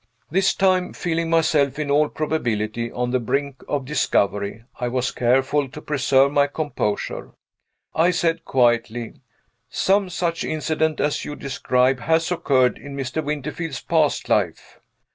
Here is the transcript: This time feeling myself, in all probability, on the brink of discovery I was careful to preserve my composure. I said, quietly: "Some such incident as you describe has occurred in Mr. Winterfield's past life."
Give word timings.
This 0.31 0.55
time 0.55 0.93
feeling 0.93 1.29
myself, 1.29 1.77
in 1.77 1.91
all 1.91 2.09
probability, 2.09 2.91
on 2.91 3.11
the 3.11 3.19
brink 3.19 3.61
of 3.67 3.85
discovery 3.85 4.63
I 4.79 4.87
was 4.87 5.11
careful 5.11 5.69
to 5.69 5.79
preserve 5.79 6.31
my 6.31 6.47
composure. 6.47 7.33
I 7.93 8.09
said, 8.09 8.43
quietly: 8.43 9.13
"Some 9.69 10.09
such 10.09 10.43
incident 10.43 10.99
as 10.99 11.23
you 11.23 11.35
describe 11.35 11.99
has 11.99 12.31
occurred 12.31 12.79
in 12.79 12.97
Mr. 12.97 13.23
Winterfield's 13.23 13.81
past 13.83 14.27
life." 14.27 14.79